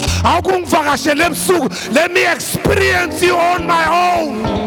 Ebusuku. 1.27 1.69
Let 1.93 2.13
me 2.13 2.27
experience 2.33 3.23
you 3.23 3.37
on 3.37 3.67
my 3.67 3.87
own 3.87 4.63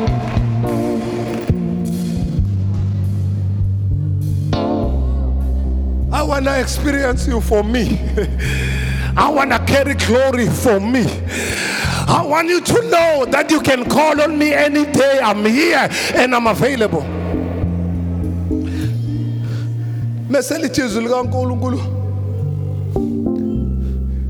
want 6.37 6.45
to 6.45 6.61
experience 6.61 7.27
you 7.27 7.41
for 7.41 7.63
me. 7.63 7.99
I 9.17 9.27
want 9.31 9.49
to 9.51 9.57
carry 9.65 9.95
glory 9.95 10.47
for 10.47 10.79
me. 10.79 11.03
I 12.09 12.23
want 12.23 12.47
you 12.47 12.61
to 12.61 12.81
know 12.89 13.25
that 13.25 13.49
you 13.49 13.59
can 13.59 13.89
call 13.89 14.21
on 14.21 14.37
me 14.37 14.53
any 14.53 14.85
day. 14.85 15.19
I'm 15.19 15.43
here 15.45 15.89
and 16.13 16.35
I'm 16.35 16.45
available. 16.45 17.01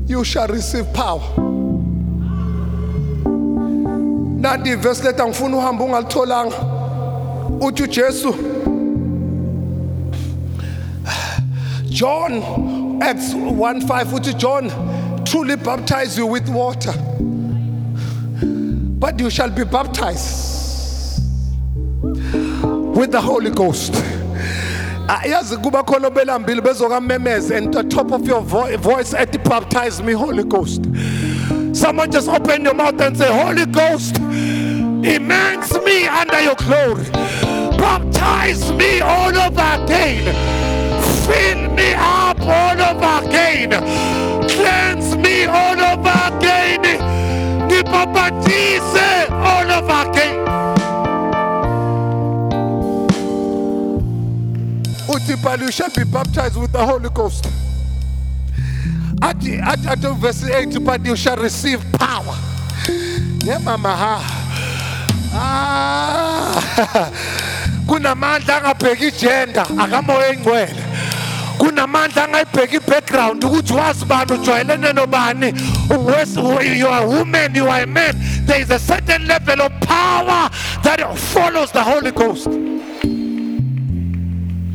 you 0.08 0.24
shall 0.24 0.48
receive 0.48 0.86
power 0.94 1.20
nanti 4.40 4.70
ivesi 4.70 5.04
leta 5.04 5.26
ngifuna 5.26 5.56
uhambe 5.56 5.84
ungalitholanga 5.84 6.56
uthi 7.60 7.82
ujesu 7.82 8.34
john 11.90 13.02
acts 13.02 13.34
1 13.34 13.80
5 13.86 14.08
uthi 14.08 14.38
john 14.38 14.70
truly 15.24 15.56
baptize 15.56 16.16
you 16.16 16.26
with 16.26 16.48
water. 16.48 16.92
But 18.98 19.20
you 19.20 19.30
shall 19.30 19.50
be 19.50 19.64
baptized 19.64 21.22
with 22.02 23.12
the 23.12 23.20
holy 23.20 23.50
ghost. 23.50 23.92
Ah, 25.10 25.22
yazi 25.24 25.62
kuba 25.62 25.82
khona 25.82 26.10
belambile 26.10 26.60
bezokamemeza 26.60 27.56
and 27.56 27.72
the 27.72 27.82
top 27.84 28.12
of 28.12 28.26
your 28.26 28.40
vo 28.40 28.74
voice 28.78 29.12
at 29.14 29.32
baptize 29.44 30.02
me 30.02 30.12
holy 30.12 30.44
ghost. 30.44 30.84
Someone 31.76 32.10
just 32.10 32.28
open 32.28 32.64
your 32.64 32.74
mouth 32.74 33.00
and 33.00 33.16
say 33.16 33.30
holy 33.30 33.66
ghost 33.66 34.16
immerse 34.18 35.72
me 35.84 36.06
under 36.08 36.40
your 36.40 36.54
glory. 36.56 37.04
Baptize 37.78 38.72
me 38.72 39.00
all 39.00 39.36
over 39.36 39.84
again 39.84 40.77
fill 41.28 41.62
me 41.76 41.92
up 41.94 42.40
all 42.40 42.80
over 42.90 43.26
again 43.26 43.70
cleanse 44.48 45.16
me 45.16 45.44
all 45.44 45.80
over 45.92 46.18
again 46.30 46.82
ngibapatize 47.68 49.30
all 49.30 49.70
over 49.78 50.10
again 50.10 50.36
uthi 55.08 55.36
but 55.42 55.60
you 55.60 55.70
shall 55.70 55.90
be 55.90 56.04
baptized 56.04 56.56
with 56.56 56.72
the 56.72 56.84
Holy 56.84 57.08
Ghost. 57.10 57.46
At, 59.20 59.44
at, 59.46 59.84
at 59.86 59.98
verse 60.16 60.44
8, 60.44 60.78
but 60.84 61.04
you 61.04 61.16
shall 61.16 61.36
receive 61.36 61.82
power. 61.92 62.36
Yeah, 63.44 63.58
mama. 63.58 63.96
Ha. 63.96 64.44
Ah. 65.34 67.10
kunamandla 67.88 68.56
angabheki 68.56 69.06
igender 69.06 69.66
akamoya 69.78 70.28
engcwele 70.32 70.87
kunamandla 71.58 72.28
i-background 72.72 73.44
ukuthi 73.44 73.72
wazi 73.72 74.04
bani 74.04 74.32
ujwayelene 74.32 74.92
nobani 74.92 75.52
you 76.78 76.88
are 76.88 77.04
a 77.04 77.06
woman 77.06 77.54
you 77.54 77.70
are 77.70 77.82
a 77.82 77.86
man 77.86 78.14
there 78.46 78.62
is 78.62 78.70
a 78.70 78.78
certain 78.78 79.26
level 79.26 79.60
of 79.60 79.72
power 79.80 80.50
that 80.82 81.00
follows 81.16 81.72
the 81.72 81.82
holy 81.82 82.10
ghost 82.10 82.48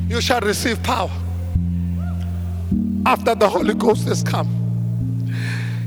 you 0.10 0.22
shall 0.22 0.42
receive 0.42 0.82
power 0.84 1.10
after 3.06 3.36
the 3.36 3.48
Holy 3.48 3.74
Ghost 3.74 4.08
has 4.08 4.24
come. 4.24 4.48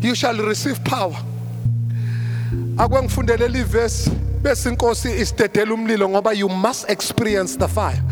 You 0.00 0.14
shall 0.14 0.36
receive 0.36 0.82
power. 0.84 1.16
akwengifundele 2.78 3.48
livesi 3.48 4.10
bese 4.42 4.68
inkosi 4.68 5.08
isidedela 5.10 5.74
umlilo 5.74 6.08
ngoba 6.08 6.32
you 6.32 6.48
must 6.48 6.90
experience 6.90 7.56
the 7.56 7.68
fire 7.68 8.02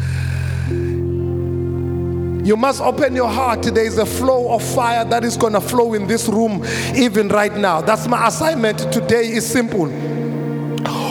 you 2.44 2.56
must 2.56 2.80
open 2.80 3.16
your 3.16 3.28
heart. 3.28 3.62
There 3.62 3.84
is 3.84 3.98
a 3.98 4.06
flow 4.06 4.52
of 4.52 4.62
fire 4.62 5.04
that 5.06 5.24
is 5.24 5.36
going 5.36 5.54
to 5.54 5.60
flow 5.60 5.94
in 5.94 6.06
this 6.06 6.28
room 6.28 6.64
even 6.94 7.28
right 7.28 7.56
now. 7.56 7.80
That's 7.80 8.06
my 8.06 8.28
assignment 8.28 8.92
today 8.92 9.28
is 9.28 9.46
simple. 9.46 9.88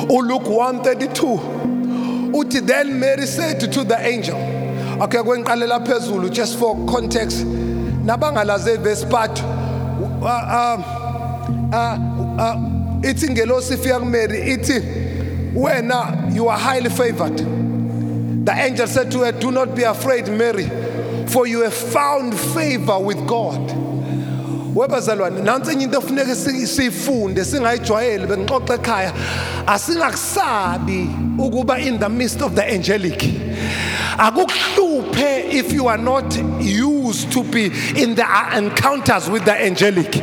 Oh, 0.09 0.23
Luke 0.23 0.47
132. 0.47 2.33
Uti 2.37 2.59
then 2.59 2.99
Mary 2.99 3.25
said 3.25 3.59
to 3.59 3.83
the 3.83 3.97
angel, 3.99 4.37
okay 5.01 5.19
kwengiqalela 5.19 5.85
phezulu 5.85 6.29
just 6.31 6.57
for 6.59 6.75
context 6.85 7.45
nabangalaze 8.05 8.77
verse 8.77 9.05
part 9.05 9.39
uh, 9.41 10.77
uh, 11.73 11.97
uh, 12.39 12.55
ithi 13.01 13.29
ngelosi 13.29 13.73
ifika 13.73 13.99
kumary 13.99 14.53
ithi 14.53 14.81
wena 15.55 16.29
you 16.35 16.47
are 16.49 16.59
highly 16.59 16.89
favored 16.89 17.37
the 18.45 18.51
angel 18.51 18.87
said 18.87 19.11
to 19.11 19.19
her 19.19 19.31
do 19.31 19.51
not 19.51 19.75
be 19.75 19.83
afraid 19.83 20.27
mary 20.27 20.69
for 21.33 21.47
you 21.47 21.63
have 21.63 21.73
found 21.73 22.33
favor 22.35 22.99
with 22.99 23.17
god. 23.27 23.59
Webazalwane 24.75 25.41
nansi 25.41 25.71
enye 25.71 25.83
into 25.83 25.97
efuneka 25.99 26.35
siyifunde 26.35 27.45
singayijwayeli 27.45 28.27
bengixoxa 28.27 28.73
ekhaya. 28.75 29.13
Asingakusabi 29.67 31.09
ukuba 31.37 31.79
in 31.79 31.99
the 31.99 32.09
midst 32.09 32.41
of 32.41 32.55
the 32.55 32.63
angelic 32.73 33.23
akukuhluphe 34.17 35.53
if 35.53 35.71
you 35.71 35.87
are 35.87 35.97
not 35.97 36.35
used 36.61 37.31
to 37.31 37.43
be 37.43 37.65
in 37.95 38.15
the 38.15 38.25
uh, 38.25 38.57
encounters 38.57 39.29
with 39.29 39.45
the 39.45 39.53
angelic. 39.53 40.15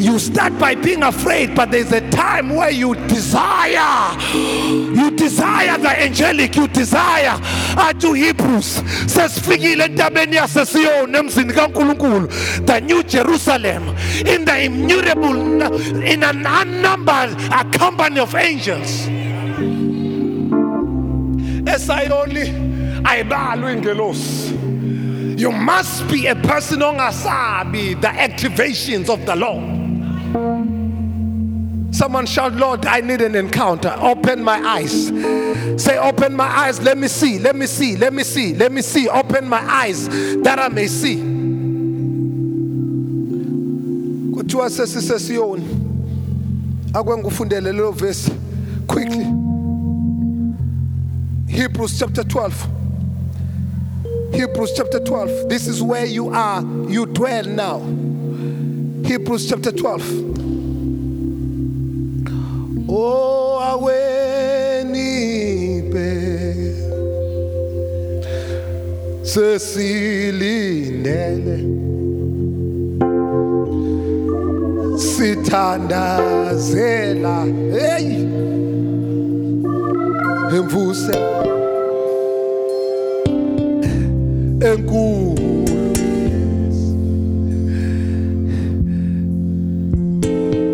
You 0.00 0.18
start 0.18 0.58
by 0.58 0.74
being 0.74 1.02
afraid 1.02 1.54
but 1.54 1.70
there's 1.70 1.92
a 1.92 2.08
time 2.10 2.50
where 2.50 2.70
you 2.70 2.94
desire. 3.08 4.16
You 4.34 5.10
desire 5.16 5.78
the 5.78 6.02
angelic. 6.02 6.56
You 6.56 6.68
desire. 6.68 7.38
Athi 7.76 8.06
uhebrews 8.06 8.82
sesifikile 9.06 9.84
entabeni 9.84 10.36
yasesiyoni 10.36 11.16
emzini 11.16 11.52
kankulunkulu. 11.52 12.28
The 12.66 12.80
new 12.80 13.02
jerusalem 13.02 13.88
in 14.26 14.44
the 14.44 14.64
immutable 14.64 15.36
in 16.02 16.22
an 16.22 16.46
unnumbered 16.46 17.36
a 17.52 17.64
company 17.78 18.20
of 18.20 18.34
angels. 18.34 19.08
Esayoni 21.64 22.69
ayibalwe 23.04 23.72
ingelosi 23.72 24.54
you 25.36 25.52
must 25.52 26.06
be 26.08 26.26
a 26.28 26.34
person 26.34 26.82
ongasabi 26.82 27.94
the 28.00 28.08
activations 28.08 29.08
of 29.08 29.24
the 29.26 29.36
Lord 29.36 29.80
Someone 31.92 32.24
shout, 32.24 32.52
Lord, 32.54 32.86
I 32.86 33.00
need 33.00 33.20
an 33.20 33.34
encounter. 33.34 33.92
Open 33.98 34.44
my 34.44 34.58
eyes. 34.60 35.08
Say, 35.82 35.98
Open 35.98 36.34
my 36.36 36.46
eyes. 36.46 36.80
Let 36.80 36.96
me 36.96 37.08
see. 37.08 37.40
Let 37.40 37.56
me 37.56 37.66
see. 37.66 37.96
Let 37.96 38.12
me 38.14 38.22
see. 38.22 38.54
Let 38.54 38.70
me 38.70 38.80
see. 38.80 39.08
Open 39.08 39.48
my 39.48 39.58
eyes 39.58 40.08
that 40.42 40.58
I 40.60 40.68
may 40.68 40.86
see. 40.86 41.16
kuthiwa 44.32 44.70
sesisesiyoni 44.70 45.64
akwengufundele 46.92 47.72
lelo 47.72 47.92
verse 47.92 48.30
quickly 48.86 49.26
Hebrews 51.46 51.98
chapter 51.98 52.24
12 52.24 52.79
Hebrews 54.32 54.72
chapter 54.76 55.00
12. 55.00 55.48
This 55.48 55.66
is 55.66 55.82
where 55.82 56.06
you 56.06 56.30
are, 56.30 56.62
you 56.88 57.06
dwell 57.06 57.44
now. 57.44 57.80
Hebrews 59.06 59.48
chapter 59.48 59.72
12. 59.72 60.38
Oh, 62.92 63.58
aweni 63.60 65.20
sesilindele 69.30 71.56
sithandazela 74.98 77.46
hey 77.72 78.26
emvuse 80.58 81.14
enkulu. 84.60 85.34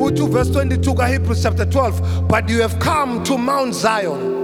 Uthi 0.00 0.28
verse 0.30 0.50
22 0.50 0.94
kaHebrews 0.94 1.42
chapter 1.42 1.64
12 1.64 2.28
but 2.28 2.48
you 2.48 2.62
have 2.62 2.78
come 2.78 3.22
to 3.24 3.38
Mount 3.38 3.74
Zion 3.74 4.34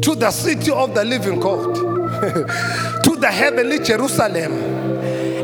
to 0.00 0.14
the 0.14 0.30
city 0.30 0.72
of 0.72 0.94
the 0.94 1.04
living 1.04 1.38
God 1.40 1.74
to 3.04 3.16
the 3.16 3.30
heavenly 3.30 3.78
Jerusalem 3.80 4.52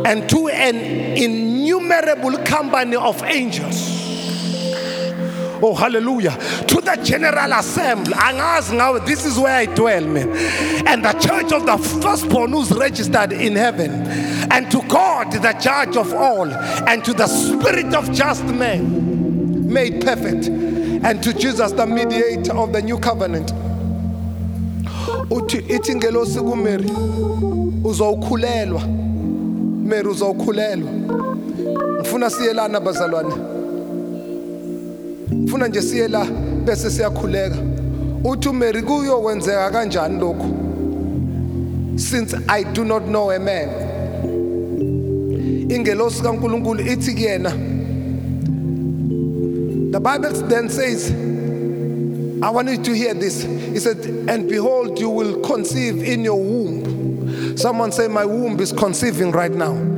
and 0.07 0.29
to 0.31 0.49
an 0.49 0.77
innumerable 1.17 2.39
company 2.45 2.97
of 2.97 3.23
angels 3.25 3.94
Oh, 5.63 5.75
hallelujah. 5.75 6.37
To 6.69 6.81
the 6.81 6.97
general 7.03 7.53
assembly. 7.53 8.13
Angazi 8.15 8.77
now, 8.77 8.99
this 8.99 9.25
is 9.25 9.39
where 9.39 9.57
I 9.57 9.67
dwell, 9.67 10.05
man. 10.07 10.29
And 10.87 11.05
the 11.05 11.13
church 11.13 11.53
of 11.53 11.65
the 11.67 11.79
firstborn 12.03 12.53
who's 12.53 12.71
registered 12.73 13.33
in 13.33 13.55
heaven. 13.57 13.91
And 14.51 14.71
to 14.71 14.83
God, 14.89 15.33
the 15.33 15.53
judge 15.61 15.97
of 15.97 16.13
all. 16.13 16.51
And 16.53 17.05
to 17.05 17.13
the 17.15 17.27
spirit 17.27 17.95
of 17.95 18.13
just 18.13 18.45
men 18.45 19.73
made 19.73 20.01
perfect. 20.05 20.49
And 20.49 21.23
to 21.23 21.33
Jesus, 21.33 21.73
the 21.73 21.87
mediator 21.87 22.55
of 22.55 22.73
the 22.73 22.83
new 22.83 22.99
covenant. 22.99 23.53
uthi 25.31 25.59
ithi 25.59 25.95
ngelosi 25.95 26.41
kumary 26.41 26.91
uzowukhulelwa 27.85 28.83
mary 29.85 30.09
uzowukhulelwa 30.09 30.91
ngifuna 32.01 32.31
siyelana 32.31 32.81
bazalwane 32.81 33.35
ngifuna 35.33 35.69
nje 35.69 35.83
siye 35.83 36.09
la 36.09 36.27
bese 36.65 36.91
siyakhuleka 36.91 37.57
uthi 38.25 38.49
uMary 38.49 38.83
kuyokwenzeka 38.83 39.71
kanjani 39.71 40.21
lokho 40.21 40.47
since 41.97 42.37
I 42.49 42.65
do 42.65 42.85
not 42.85 43.03
know 43.03 43.31
a 43.31 43.39
man 43.39 43.69
ingelosi 45.69 46.23
kaNkuluNkulu 46.23 46.81
ithi 46.81 47.15
kuyena 47.15 47.51
the 49.93 50.01
bible 50.01 50.49
then 50.49 50.69
says 50.69 51.13
I 52.43 52.51
want 52.51 52.69
you 52.69 52.77
to 52.77 52.93
hear 52.93 53.15
this. 53.15 53.43
He 53.43 53.79
said, 53.79 54.05
And 54.29 54.47
behold, 54.49 54.99
you 54.99 55.09
will 55.09 55.41
conceive 55.41 56.03
in 56.03 56.25
your 56.25 56.37
womb. 56.39 57.57
Someone 57.57 57.91
say, 57.91 58.07
My 58.07 58.27
womb 58.27 58.61
is 58.61 58.71
conceiving 58.71 59.31
right 59.31 59.51
now. 59.51 59.94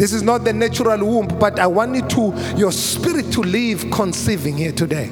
This 0.00 0.14
is 0.14 0.22
not 0.22 0.44
the 0.44 0.52
natural 0.54 1.04
womb, 1.04 1.28
but 1.38 1.60
I 1.60 1.66
want 1.66 1.94
you 1.94 2.00
to, 2.00 2.34
your 2.56 2.72
spirit 2.72 3.30
to 3.32 3.42
live 3.42 3.90
conceiving 3.90 4.56
here 4.56 4.72
today. 4.72 5.10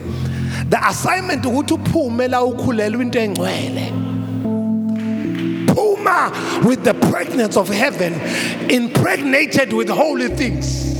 The 0.70 0.78
assignment 0.82 1.42
ukuthi 1.42 1.76
uphume. 1.76 2.16
Puma 5.66 6.62
with 6.64 6.84
the 6.84 6.94
pregnancy 6.94 7.60
of 7.60 7.68
heaven, 7.68 8.14
impregnated 8.70 9.74
with 9.74 9.90
holy 9.90 10.28
things. 10.28 10.96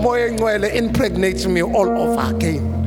Moya 0.00 0.30
engcwele 0.30 0.74
impregnates 0.74 1.44
me 1.44 1.62
all 1.62 1.90
over 1.90 2.34
again. 2.34 2.79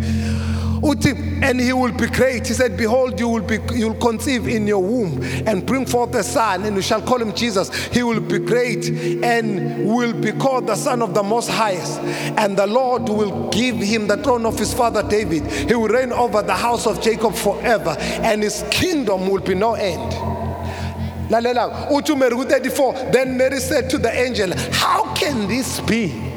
And 0.85 1.59
he 1.59 1.71
will 1.73 1.91
be 1.91 2.07
great. 2.07 2.47
He 2.47 2.53
said, 2.53 2.75
Behold, 2.77 3.19
you 3.19 3.29
will 3.29 3.41
be 3.41 3.59
you 3.73 3.89
will 3.89 3.99
conceive 3.99 4.47
in 4.47 4.67
your 4.67 4.81
womb 4.81 5.21
and 5.47 5.65
bring 5.65 5.85
forth 5.85 6.13
a 6.15 6.23
son, 6.23 6.63
and 6.63 6.75
you 6.75 6.81
shall 6.81 7.01
call 7.01 7.21
him 7.21 7.33
Jesus. 7.33 7.69
He 7.87 8.03
will 8.03 8.19
be 8.19 8.39
great 8.39 8.89
and 8.89 9.85
will 9.85 10.13
be 10.13 10.31
called 10.33 10.67
the 10.67 10.75
Son 10.75 11.01
of 11.01 11.13
the 11.13 11.23
Most 11.23 11.49
Highest. 11.49 11.99
And 12.37 12.57
the 12.57 12.67
Lord 12.67 13.03
will 13.03 13.49
give 13.49 13.77
him 13.77 14.07
the 14.07 14.17
throne 14.17 14.45
of 14.45 14.59
his 14.59 14.73
father 14.73 15.03
David. 15.03 15.45
He 15.47 15.73
will 15.73 15.87
reign 15.87 16.11
over 16.11 16.41
the 16.41 16.55
house 16.55 16.85
of 16.85 17.01
Jacob 17.01 17.33
forever, 17.33 17.95
and 17.99 18.43
his 18.43 18.63
kingdom 18.69 19.29
will 19.29 19.41
be 19.41 19.55
no 19.55 19.75
end. 19.75 20.11
lalela 21.29 21.87
uthi 21.89 22.11
umary 22.11 22.35
ku-34 22.35 23.11
then 23.11 23.37
mary 23.37 23.59
said 23.59 23.89
to 23.89 23.97
the 23.97 24.11
angel 24.11 24.53
how 24.71 25.13
can 25.15 25.47
this 25.47 25.79
be 25.81 26.32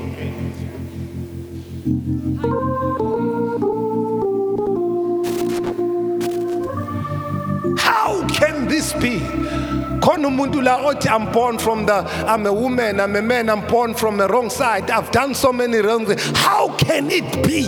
khona 10.06 10.28
umuntu 10.28 10.62
la 10.62 10.76
othi 10.88 11.08
i'm 11.08 11.26
born 11.32 11.58
from 11.58 11.84
the 11.86 11.94
i'm 12.32 12.46
a 12.46 12.52
woman 12.52 13.00
i'm 13.00 13.16
a 13.16 13.22
man 13.22 13.50
i'm 13.50 13.66
born 13.66 13.92
from 13.92 14.16
the 14.18 14.28
wrong 14.28 14.48
side. 14.50 14.88
I've 14.90 15.10
done 15.10 15.34
so 15.34 15.52
many 15.52 15.78
wrong 15.78 16.06
things. 16.06 16.22
How 16.38 16.68
can 16.76 17.10
it 17.10 17.24
be 17.46 17.62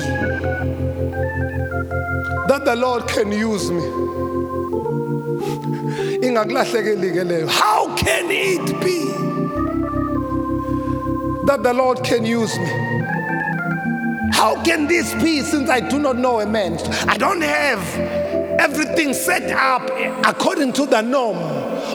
that 2.49 2.63
the 2.65 2.77
lord 2.77 3.09
can 3.09 3.33
use 3.33 3.71
me? 3.71 3.83
Ingakulahlekeli 6.27 7.11
ke 7.17 7.25
leyo. 7.31 7.49
How 7.49 7.95
can 7.97 8.27
it 8.31 8.67
be 8.85 8.99
that 11.47 11.63
the 11.63 11.73
lord 11.73 12.05
can 12.05 12.25
use 12.25 12.57
me? 12.59 12.71
How 14.33 14.63
can 14.63 14.87
this 14.87 15.13
be 15.23 15.43
since 15.43 15.69
I 15.69 15.81
do 15.81 15.99
not 15.99 16.17
know 16.17 16.41
a 16.41 16.47
man? 16.47 16.79
I 17.09 17.17
don't 17.17 17.43
have 17.43 17.83
everything 18.61 19.13
set 19.13 19.51
up 19.51 19.83
according 20.25 20.73
to 20.75 20.87
the 20.87 21.03
norm 21.03 21.37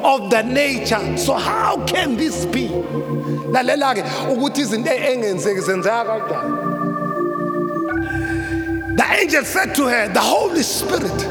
of 0.01 0.29
the 0.29 0.41
nature. 0.43 1.17
So 1.17 1.33
how 1.33 1.83
can 1.85 2.15
this 2.17 2.45
be? 2.45 2.69
Ukuthi 2.69 4.61
izinto 4.61 4.91
engenzeki 4.91 5.61
zenzeka 5.61 6.05
kanjani. 6.05 6.71
The 8.95 9.03
angel 9.19 9.43
said 9.45 9.73
to 9.75 9.87
her, 9.87 10.07
the 10.07 10.21
Holy 10.21 10.63
Spirit, 10.63 11.27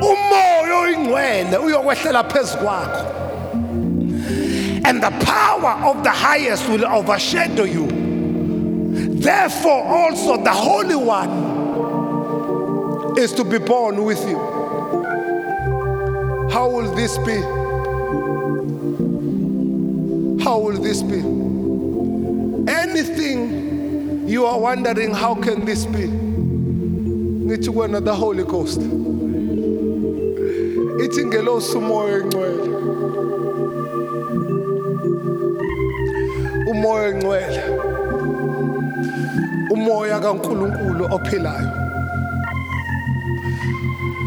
umoya 0.00 0.74
oyingcwele 0.82 1.58
uyokwehlela. 1.58 2.24
And 4.86 5.02
the 5.02 5.10
power 5.24 5.74
of 5.90 6.02
the 6.04 6.10
highest 6.10 6.68
will 6.68 6.84
overshadow 6.84 7.64
you. 7.64 7.86
Therefore, 9.18 9.82
also 9.82 10.36
the 10.36 10.52
Holy 10.52 10.94
One 10.94 11.54
is 13.18 13.32
to 13.32 13.44
be 13.44 13.58
born 13.58 14.04
with 14.04 14.22
you. 14.28 14.53
How 16.74 16.80
will 16.80 16.94
this 16.96 17.18
be? 17.18 17.36
How 20.42 20.58
will 20.58 20.76
this 20.82 21.02
be? 21.04 21.20
Anything 22.68 24.26
you 24.26 24.44
are 24.44 24.58
wondering, 24.58 25.14
how 25.14 25.36
can 25.36 25.64
this 25.64 25.86
be? 25.86 26.08
Need 26.08 27.62
to 27.62 27.70
go 27.72 27.86
the 28.00 28.12
Holy 28.12 28.42
Ghost. 28.42 28.80
Ithi 30.98 31.24
ngelosi 31.26 31.76
umoya 31.76 32.18
engcwele. 32.22 32.68
Umoya 36.66 37.12
engcwele. 37.12 37.62
umoya 39.70 40.20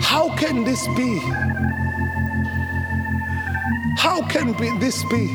how 0.02 0.30
can 0.38 0.64
this 0.64 0.88
be 0.96 1.20
how 3.98 4.22
can 4.28 4.54
be 4.54 4.70
this 4.80 5.04
be? 5.12 5.30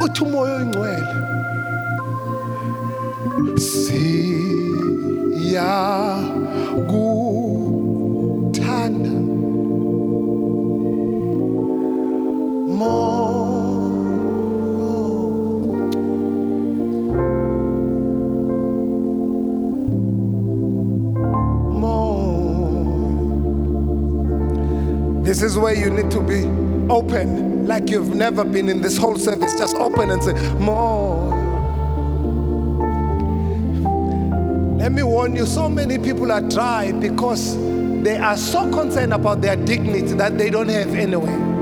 Uthi 0.00 0.22
umoya 0.24 0.54
oyingcwele 0.56 1.02
siya 3.56 4.64
kuthanda 6.90 7.56
more. 12.78 13.46
This 25.22 25.42
is 25.42 25.58
where 25.58 25.74
you 25.74 25.90
need 25.90 26.10
to 26.12 26.20
be 26.20 26.44
open, 26.90 27.66
like 27.66 27.90
you've 27.90 28.14
never 28.14 28.44
been 28.44 28.68
in 28.68 28.80
this 28.80 28.96
whole 28.96 29.16
service. 29.16 29.58
Just 29.58 29.76
open 29.76 30.10
and 30.10 30.22
say, 30.22 30.32
More. 30.54 31.34
Let 34.78 34.92
me 34.92 35.02
warn 35.02 35.34
you 35.34 35.46
so 35.46 35.68
many 35.68 35.98
people 35.98 36.30
are 36.30 36.40
dry 36.40 36.92
because 36.92 37.56
they 38.02 38.16
are 38.18 38.36
so 38.36 38.70
concerned 38.70 39.12
about 39.12 39.40
their 39.40 39.56
dignity 39.56 40.12
that 40.14 40.38
they 40.38 40.50
don't 40.50 40.68
have 40.68 40.94
anyway. 40.94 41.55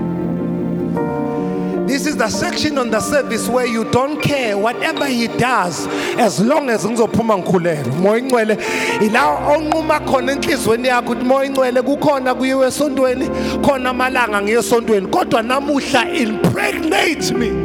This 2.14 2.22
is 2.32 2.40
the 2.40 2.46
section 2.46 2.78
on 2.78 2.90
the 2.90 3.00
service 3.00 3.48
where 3.48 3.66
you 3.66 3.90
don't 3.90 4.22
care 4.22 4.56
whatever 4.56 5.04
he 5.04 5.26
does 5.26 5.88
as 6.16 6.38
long 6.38 6.70
as 6.70 6.84
ngizophuma 6.84 7.42
ngikhulele. 7.42 7.98
Moya 7.98 8.20
ingcwele 8.20 8.54
ila 9.02 9.20
onquma 9.50 9.98
khona 10.06 10.32
enhlizweni 10.32 10.88
yakho 10.88 11.12
ukuthi 11.12 11.24
moya 11.24 11.46
ingcwele 11.46 11.82
kukhona 11.82 12.34
kuyiwe 12.34 12.66
esontweni 12.66 13.28
khona 13.64 13.90
amalanga 13.90 14.42
ngiye 14.42 14.58
esontweni 14.58 15.06
kodwa 15.08 15.42
namuhla 15.42 16.14
impregnate 16.14 17.32
me. 17.32 17.63